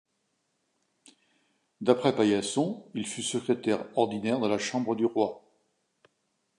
[1.81, 5.43] D'après Paillasson, il fut secrétaire ordinaire de la Chambre du Roi.